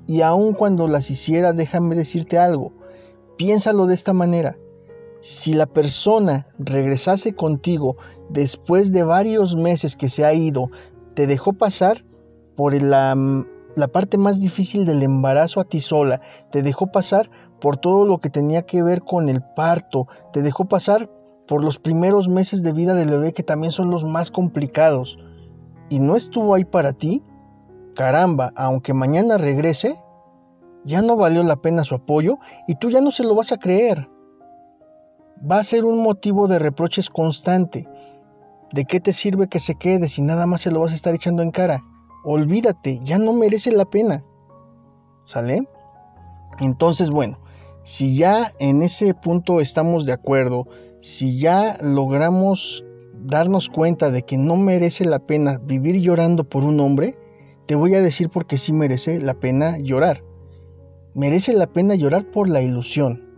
[0.06, 2.74] Y aun cuando las hiciera, déjame decirte algo.
[3.38, 4.58] Piénsalo de esta manera.
[5.20, 7.96] Si la persona regresase contigo
[8.28, 10.70] después de varios meses que se ha ido,
[11.14, 12.04] te dejó pasar
[12.56, 13.14] por la
[13.78, 18.18] la parte más difícil del embarazo a ti sola, te dejó pasar por todo lo
[18.18, 21.10] que tenía que ver con el parto, te dejó pasar
[21.46, 25.18] por los primeros meses de vida del bebé que también son los más complicados,
[25.88, 27.24] y no estuvo ahí para ti,
[27.94, 29.96] caramba, aunque mañana regrese,
[30.84, 33.58] ya no valió la pena su apoyo y tú ya no se lo vas a
[33.58, 34.08] creer.
[35.50, 37.88] va a ser un motivo de reproches constante.
[38.72, 41.14] ¿De qué te sirve que se quede si nada más se lo vas a estar
[41.14, 41.80] echando en cara?
[42.24, 44.24] Olvídate, ya no merece la pena.
[45.24, 45.68] ¿Sale?
[46.60, 47.38] Entonces, bueno,
[47.82, 50.66] si ya en ese punto estamos de acuerdo,
[51.00, 52.84] si ya logramos
[53.24, 57.18] darnos cuenta de que no merece la pena vivir llorando por un hombre,
[57.66, 60.24] te voy a decir por qué sí merece la pena llorar.
[61.14, 63.28] Merece la pena llorar por la ilusión.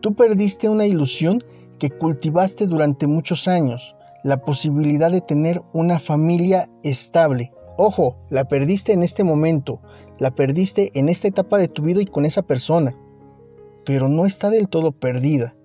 [0.00, 1.42] Tú perdiste una ilusión
[1.78, 7.52] que cultivaste durante muchos años, la posibilidad de tener una familia estable.
[7.76, 9.80] Ojo, la perdiste en este momento,
[10.18, 12.96] la perdiste en esta etapa de tu vida y con esa persona,
[13.84, 15.56] pero no está del todo perdida.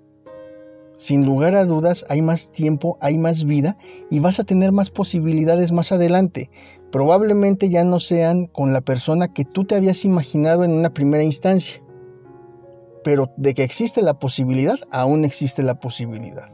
[0.97, 3.77] Sin lugar a dudas hay más tiempo, hay más vida
[4.09, 6.49] y vas a tener más posibilidades más adelante.
[6.91, 11.23] Probablemente ya no sean con la persona que tú te habías imaginado en una primera
[11.23, 11.81] instancia.
[13.03, 16.49] Pero de que existe la posibilidad, aún existe la posibilidad.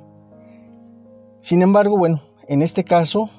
[1.42, 3.32] Sin embargo, bueno, en este caso,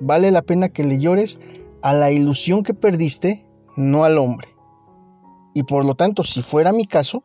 [0.00, 1.40] vale la pena que le llores
[1.82, 4.48] a la ilusión que perdiste, no al hombre.
[5.54, 7.24] Y por lo tanto, si fuera mi caso,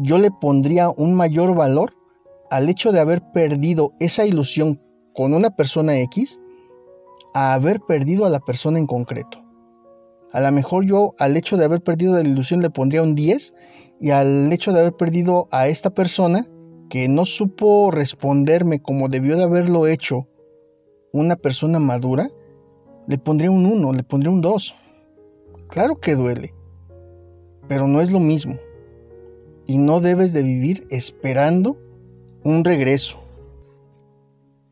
[0.00, 1.94] yo le pondría un mayor valor
[2.50, 4.80] al hecho de haber perdido esa ilusión
[5.14, 6.40] con una persona X
[7.32, 9.44] a haber perdido a la persona en concreto.
[10.32, 13.54] A lo mejor yo al hecho de haber perdido la ilusión le pondría un 10
[14.00, 16.48] y al hecho de haber perdido a esta persona
[16.90, 20.28] que no supo responderme como debió de haberlo hecho
[21.14, 22.28] una persona madura,
[23.06, 24.76] le pondría un 1, le pondría un 2.
[25.68, 26.52] Claro que duele,
[27.68, 28.58] pero no es lo mismo.
[29.66, 31.78] Y no debes de vivir esperando
[32.42, 33.20] un regreso.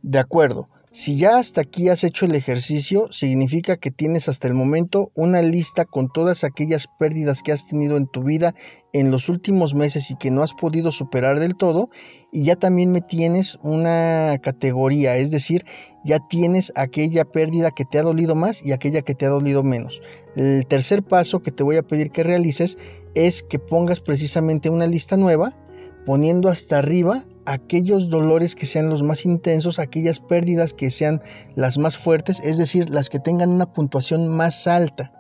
[0.03, 4.53] De acuerdo, si ya hasta aquí has hecho el ejercicio, significa que tienes hasta el
[4.53, 8.55] momento una lista con todas aquellas pérdidas que has tenido en tu vida
[8.93, 11.89] en los últimos meses y que no has podido superar del todo.
[12.31, 15.65] Y ya también me tienes una categoría, es decir,
[16.05, 19.63] ya tienes aquella pérdida que te ha dolido más y aquella que te ha dolido
[19.63, 20.03] menos.
[20.37, 22.77] El tercer paso que te voy a pedir que realices
[23.15, 25.57] es que pongas precisamente una lista nueva
[26.05, 31.23] poniendo hasta arriba aquellos dolores que sean los más intensos, aquellas pérdidas que sean
[31.55, 35.13] las más fuertes, es decir, las que tengan una puntuación más alta.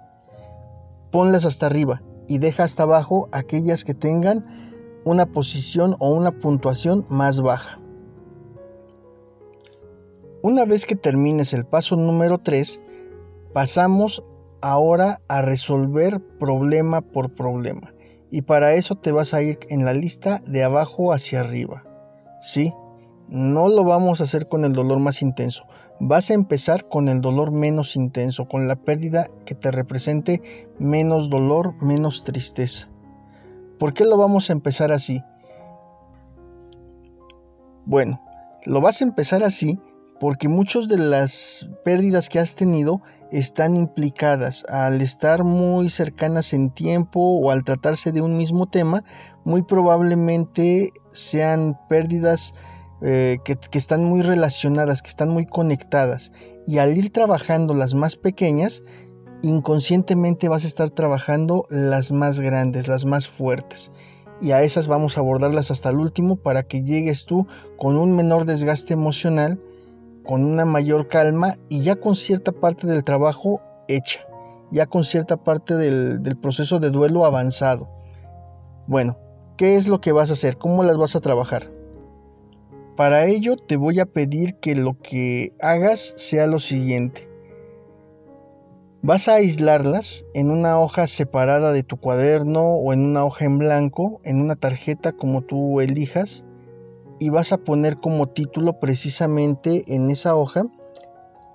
[1.10, 4.46] Ponlas hasta arriba y deja hasta abajo aquellas que tengan
[5.04, 7.80] una posición o una puntuación más baja.
[10.42, 12.80] Una vez que termines el paso número 3,
[13.52, 14.24] pasamos
[14.60, 17.92] ahora a resolver problema por problema
[18.30, 21.84] y para eso te vas a ir en la lista de abajo hacia arriba.
[22.42, 22.74] Sí,
[23.28, 25.64] no lo vamos a hacer con el dolor más intenso.
[26.00, 30.42] Vas a empezar con el dolor menos intenso, con la pérdida que te represente
[30.76, 32.88] menos dolor, menos tristeza.
[33.78, 35.22] ¿Por qué lo vamos a empezar así?
[37.86, 38.20] Bueno,
[38.64, 39.78] lo vas a empezar así
[40.18, 43.02] porque muchas de las pérdidas que has tenido
[43.32, 49.02] están implicadas al estar muy cercanas en tiempo o al tratarse de un mismo tema,
[49.44, 52.54] muy probablemente sean pérdidas
[53.02, 56.30] eh, que, que están muy relacionadas, que están muy conectadas.
[56.66, 58.82] Y al ir trabajando las más pequeñas,
[59.42, 63.90] inconscientemente vas a estar trabajando las más grandes, las más fuertes.
[64.40, 68.14] Y a esas vamos a abordarlas hasta el último para que llegues tú con un
[68.16, 69.60] menor desgaste emocional
[70.24, 74.20] con una mayor calma y ya con cierta parte del trabajo hecha,
[74.70, 77.88] ya con cierta parte del, del, proceso de duelo avanzado.
[78.86, 79.18] Bueno,
[79.56, 80.58] ¿qué es lo que vas a hacer?
[80.58, 81.70] ¿Cómo las vas a trabajar?
[82.96, 87.28] Para ello te voy a pedir que lo que hagas sea lo siguiente.
[89.04, 93.58] Vas a aislarlas en una hoja separada de tu cuaderno o en una hoja en
[93.58, 96.44] blanco, en una tarjeta como tú elijas
[97.22, 100.64] y vas a poner como título precisamente en esa hoja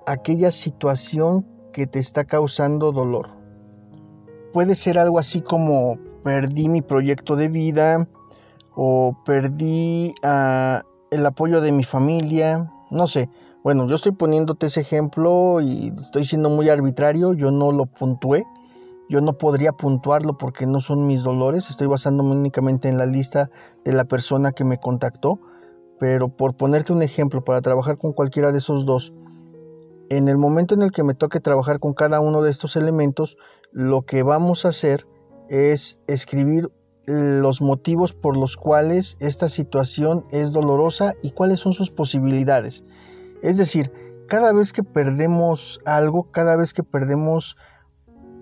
[0.05, 3.27] aquella situación que te está causando dolor.
[4.53, 8.07] Puede ser algo así como perdí mi proyecto de vida
[8.77, 13.29] o perdí ah, el apoyo de mi familia, no sé.
[13.61, 18.45] Bueno, yo estoy poniéndote ese ejemplo y estoy siendo muy arbitrario, yo no lo puntué,
[19.09, 23.49] yo no podría puntuarlo porque no son mis dolores, estoy basándome únicamente en la lista
[23.83, 25.41] de la persona que me contactó
[25.99, 29.13] pero por ponerte un ejemplo, para trabajar con cualquiera de esos dos,
[30.09, 33.37] en el momento en el que me toque trabajar con cada uno de estos elementos,
[33.71, 35.07] lo que vamos a hacer
[35.49, 36.71] es escribir
[37.05, 42.83] los motivos por los cuales esta situación es dolorosa y cuáles son sus posibilidades.
[43.41, 43.91] Es decir,
[44.27, 47.55] cada vez que perdemos algo, cada vez que perdemos,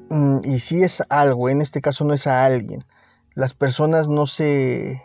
[0.09, 2.79] mm, y si es algo, en este caso no es a alguien,
[3.35, 4.99] las personas no se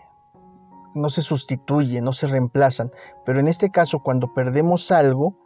[0.95, 2.91] no se sustituye, no se reemplazan.
[3.24, 5.36] Pero en este caso, cuando perdemos algo,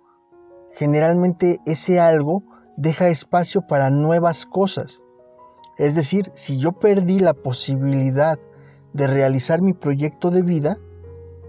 [0.72, 2.42] generalmente ese algo
[2.76, 5.00] deja espacio para nuevas cosas.
[5.76, 8.38] Es decir, si yo perdí la posibilidad
[8.92, 10.78] de realizar mi proyecto de vida,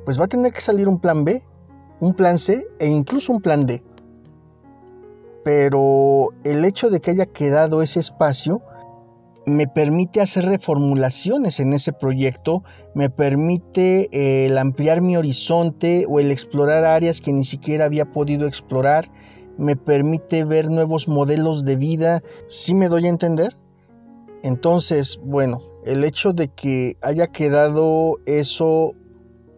[0.04, 1.44] pues va a tener que salir un plan B,
[2.00, 3.84] un plan C e incluso un plan D.
[5.44, 8.62] Pero el hecho de que haya quedado ese espacio
[9.46, 14.10] me permite hacer reformulaciones en ese proyecto, me permite
[14.46, 19.10] el ampliar mi horizonte o el explorar áreas que ni siquiera había podido explorar,
[19.58, 23.56] me permite ver nuevos modelos de vida, ¿sí me doy a entender?
[24.44, 28.94] Entonces, bueno, el hecho de que haya quedado eso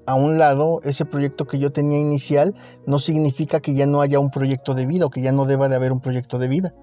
[0.06, 4.20] a un lado, ese proyecto que yo tenía inicial, no significa que ya no haya
[4.20, 6.74] un proyecto de vida o que ya no deba de haber un proyecto de vida.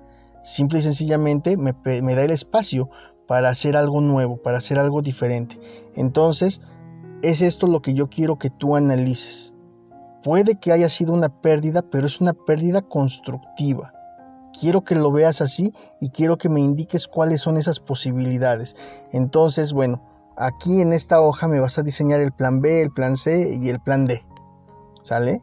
[0.44, 2.90] Simple y sencillamente me, da el espacio
[3.26, 5.58] para hacer algo nuevo, para hacer algo diferente.
[5.94, 6.60] Entonces,
[7.22, 9.54] es esto lo que yo quiero que tú analices.
[10.22, 13.94] Puede que haya sido una pérdida, pero es una pérdida constructiva.
[14.60, 18.76] Quiero que lo veas así y quiero que me indiques cuáles son esas posibilidades.
[19.12, 20.02] Entonces, bueno,
[20.36, 23.70] aquí en esta hoja me vas a diseñar el plan B, el plan C y
[23.70, 24.22] el plan D.
[25.00, 25.40] ¿Sale?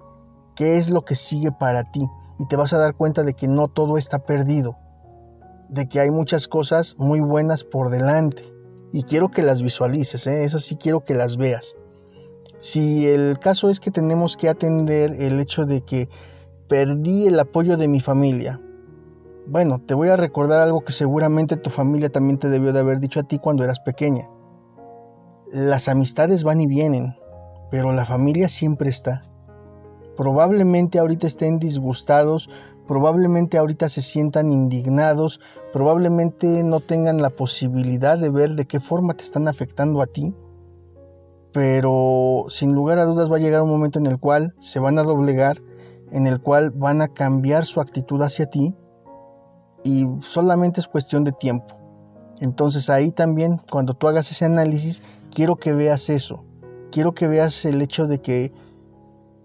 [0.56, 2.06] ¿Qué es lo que sigue para ti?
[2.38, 4.78] Y te vas a dar cuenta de que no todo está perdido
[5.72, 8.44] de que hay muchas cosas muy buenas por delante.
[8.92, 10.44] Y quiero que las visualices, ¿eh?
[10.44, 11.76] eso sí quiero que las veas.
[12.58, 16.10] Si el caso es que tenemos que atender el hecho de que
[16.68, 18.62] perdí el apoyo de mi familia,
[19.48, 23.00] bueno, te voy a recordar algo que seguramente tu familia también te debió de haber
[23.00, 24.30] dicho a ti cuando eras pequeña.
[25.52, 27.16] Las amistades van y vienen,
[27.72, 29.22] pero la familia siempre está.
[30.16, 32.50] Probablemente ahorita estén disgustados
[32.92, 35.40] probablemente ahorita se sientan indignados,
[35.72, 40.36] probablemente no tengan la posibilidad de ver de qué forma te están afectando a ti,
[41.54, 45.00] pero sin lugar a dudas va a llegar un momento en el cual se van
[45.00, 45.62] a doblegar,
[46.12, 48.76] en el cual van a cambiar su actitud hacia ti
[49.86, 51.74] y solamente es cuestión de tiempo.
[52.42, 55.02] Entonces ahí también, cuando tú hagas ese análisis,
[55.34, 56.44] quiero que veas eso,
[56.92, 58.52] quiero que veas el hecho de que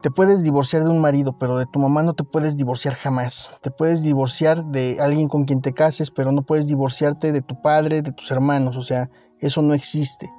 [0.03, 3.57] te puedes divorciar de un marido, pero de tu mamá no te puedes divorciar jamás.
[3.63, 7.61] Te puedes divorciar de alguien con quien te cases, pero no puedes divorciarte de tu
[7.61, 8.77] padre, de tus hermanos.
[8.77, 10.31] O sea, eso no existe.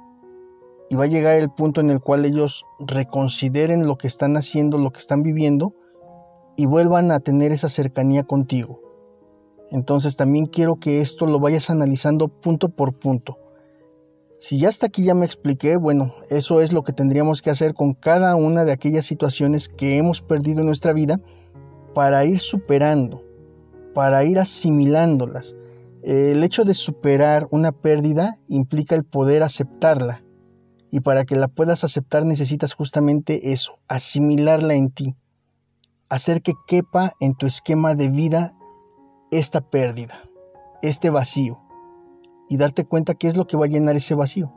[0.90, 4.78] Y va a llegar el punto en el cual ellos reconsideren lo que están haciendo,
[4.78, 5.74] lo que están viviendo,
[6.56, 8.80] y vuelvan a tener esa cercanía contigo.
[9.70, 13.36] Entonces también quiero que esto lo vayas analizando punto por punto.
[14.40, 17.74] Si ya hasta aquí ya me expliqué, bueno, eso es lo que tendríamos que hacer
[17.74, 21.20] con cada una de aquellas situaciones que hemos perdido en nuestra vida
[21.92, 23.24] para ir superando,
[23.94, 25.56] para ir asimilándolas.
[26.04, 30.22] El hecho de superar una pérdida implica el poder aceptarla.
[30.88, 35.16] Y para que la puedas aceptar necesitas justamente eso, asimilarla en ti.
[36.08, 38.54] Hacer que quepa en tu esquema de vida
[39.32, 40.14] esta pérdida,
[40.80, 41.58] este vacío
[42.48, 44.52] y darte cuenta qué es lo que va a llenar ese vacío.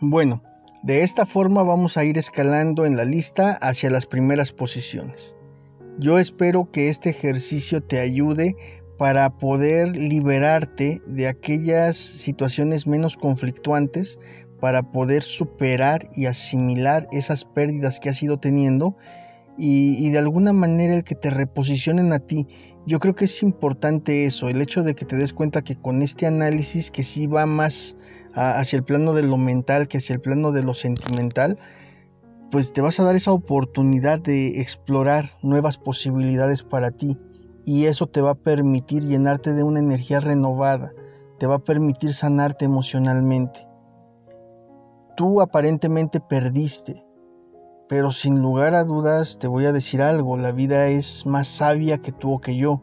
[0.00, 0.42] Bueno,
[0.82, 5.34] de esta forma vamos a ir escalando en la lista hacia las primeras posiciones.
[5.98, 8.54] Yo espero que este ejercicio te ayude
[8.96, 14.18] para poder liberarte de aquellas situaciones menos conflictuantes,
[14.60, 18.96] para poder superar y asimilar esas pérdidas que has ido teniendo
[19.58, 22.46] y, de alguna manera el que te reposicionen a ti.
[22.86, 26.00] Yo creo que es importante eso, el hecho de que te des cuenta que con
[26.00, 27.96] este análisis que sí va más
[28.34, 31.58] hacia el plano de lo mental que hacia el plano de lo sentimental,
[32.50, 37.18] pues te vas a dar esa oportunidad de explorar nuevas posibilidades para ti
[37.64, 40.92] y eso te va a permitir llenarte de una energía renovada,
[41.38, 43.66] te va a permitir sanarte emocionalmente.
[45.16, 47.04] Tú aparentemente perdiste,
[47.88, 51.98] pero sin lugar a dudas te voy a decir algo, la vida es más sabia
[51.98, 52.82] que tú o que yo.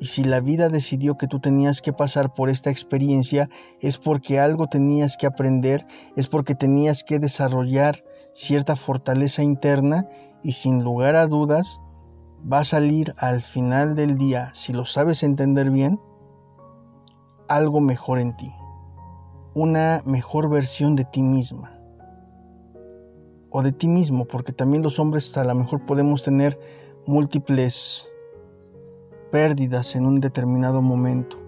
[0.00, 3.48] Y si la vida decidió que tú tenías que pasar por esta experiencia,
[3.80, 10.06] es porque algo tenías que aprender, es porque tenías que desarrollar cierta fortaleza interna
[10.42, 11.80] y sin lugar a dudas
[12.50, 16.00] va a salir al final del día, si lo sabes entender bien,
[17.48, 18.52] algo mejor en ti,
[19.54, 21.77] una mejor versión de ti misma
[23.58, 26.56] o de ti mismo, porque también los hombres a lo mejor podemos tener
[27.06, 28.08] múltiples
[29.32, 31.40] pérdidas en un determinado momento.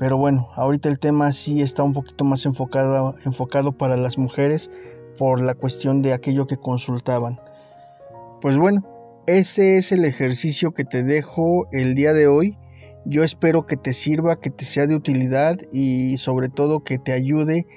[0.00, 4.68] Pero bueno, ahorita el tema sí está un poquito más enfocado, enfocado para las mujeres
[5.16, 7.38] por la cuestión de aquello que consultaban.
[8.40, 8.84] Pues bueno,
[9.28, 12.58] ese es el ejercicio que te dejo el día de hoy.
[13.04, 17.12] Yo espero que te sirva, que te sea de utilidad y sobre todo que te
[17.12, 17.68] ayude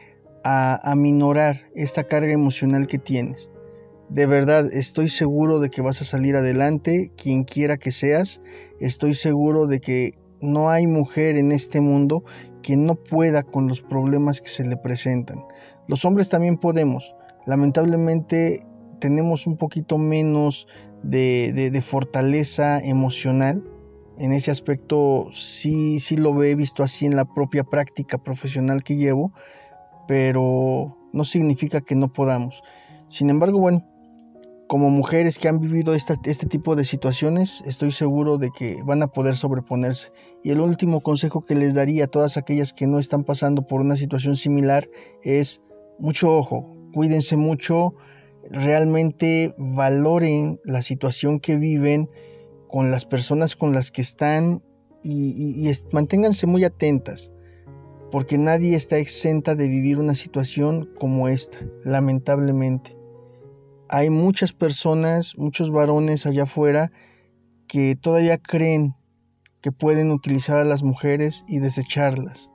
[0.44, 3.50] a aminorar esta carga emocional que tienes.
[4.10, 8.42] De verdad, estoy seguro de que vas a salir adelante, quien quiera que seas.
[8.80, 12.24] Estoy seguro de que no hay mujer en este mundo
[12.64, 15.44] que no pueda con los problemas que se le presentan.
[15.88, 17.16] Los hombres también podemos.
[17.46, 18.66] Lamentablemente
[19.00, 20.68] tenemos un poquito menos
[21.04, 23.64] de, fortaleza emocional.
[24.18, 28.98] En ese aspecto sí, sí lo he visto así en la propia práctica profesional que
[28.98, 29.34] llevo,
[30.10, 32.64] pero no significa que no podamos.
[33.10, 33.86] Sin embargo, bueno,
[34.68, 39.08] como mujeres que han vivido este tipo de situaciones, estoy seguro de que van a
[39.08, 40.12] poder sobreponerse.
[40.44, 43.82] Y el último consejo que les daría a todas aquellas que no están pasando por
[43.82, 44.90] una situación similar
[45.22, 45.62] es
[46.00, 47.94] mucho ojo, cuídense mucho,
[48.50, 52.10] realmente valoren la situación que viven
[52.68, 54.64] con las personas con las que están
[55.04, 57.32] y, manténganse muy atentas,
[58.12, 63.00] porque nadie está exenta de vivir una situación como esta, lamentablemente
[63.90, 66.92] hay muchas personas, muchos varones allá afuera
[67.68, 68.96] que todavía creen
[69.62, 72.50] que pueden utilizar a las mujeres y desecharlas.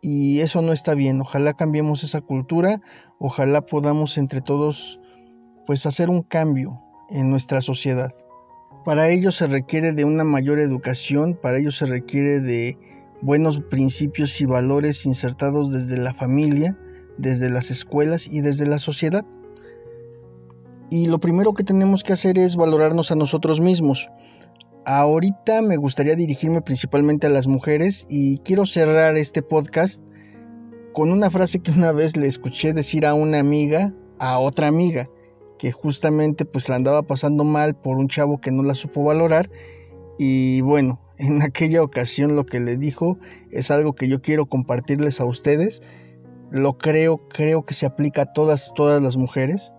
[0.00, 1.20] Y eso no está bien.
[1.20, 2.80] Ojalá cambiemos esa cultura,
[3.18, 5.00] ojalá podamos entre todos
[5.66, 8.14] pues hacer un cambio en nuestra sociedad.
[8.84, 12.78] Para ello se requiere de una mayor educación, para ello se requiere de
[13.22, 16.78] buenos principios y valores insertados desde la familia,
[17.18, 19.24] desde las escuelas y desde la sociedad.
[20.90, 24.08] Y lo primero que tenemos que hacer es valorarnos a nosotros mismos.
[24.84, 30.00] Ahorita me gustaría dirigirme principalmente a las mujeres y quiero cerrar este podcast
[30.92, 35.10] con una frase que una vez le escuché decir a una amiga, a otra amiga,
[35.58, 39.50] que justamente pues la andaba pasando mal por un chavo que no la supo valorar
[40.18, 43.18] y bueno, en aquella ocasión lo que le dijo
[43.50, 45.80] es algo que yo quiero compartirles a ustedes.
[46.50, 49.72] Lo creo, creo que se aplica a todas todas las mujeres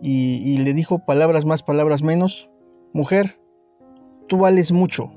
[0.00, 2.50] y, le dijo palabras más, palabras menos,
[2.92, 3.40] mujer,
[4.28, 5.12] tú vales mucho,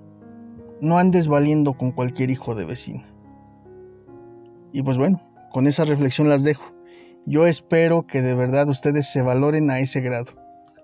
[0.79, 3.03] no andes valiendo con cualquier hijo de vecina.
[4.71, 5.21] Y pues bueno,
[5.51, 6.73] con esa reflexión las dejo.
[7.25, 10.31] Yo espero que de verdad ustedes se valoren a ese grado,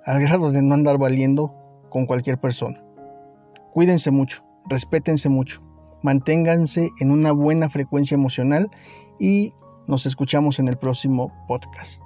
[0.05, 1.55] al grado de no andar valiendo
[1.89, 2.82] con cualquier persona.
[3.73, 5.61] Cuídense mucho, respétense mucho,
[6.03, 8.69] manténganse en una buena frecuencia emocional
[9.19, 9.53] y
[9.87, 12.03] nos escuchamos en el próximo podcast.